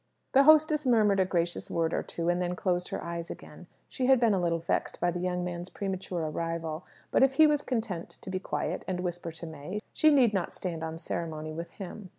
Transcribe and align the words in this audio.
The 0.31 0.45
hostess 0.45 0.87
murmured 0.87 1.19
a 1.19 1.25
gracious 1.25 1.69
word 1.69 1.93
or 1.93 2.01
two 2.01 2.27
and 2.27 2.41
then 2.41 2.55
closed 2.55 2.87
her 2.89 3.03
eyes 3.03 3.29
again. 3.29 3.67
She 3.87 4.07
had 4.07 4.19
been 4.19 4.33
a 4.33 4.39
little 4.41 4.57
vexed 4.57 4.99
by 4.99 5.11
the 5.11 5.19
young 5.19 5.43
man's 5.45 5.69
premature 5.69 6.27
arrival; 6.27 6.87
but 7.11 7.21
if 7.21 7.35
he 7.35 7.45
was 7.45 7.61
content 7.61 8.09
to 8.09 8.31
be 8.31 8.39
quiet, 8.39 8.83
and 8.87 9.01
whisper 9.01 9.31
to 9.33 9.45
May, 9.45 9.79
she 9.93 10.09
need 10.09 10.33
not 10.33 10.53
stand 10.53 10.83
on 10.83 10.97
ceremony 10.97 11.53
with 11.53 11.69
him. 11.73 12.09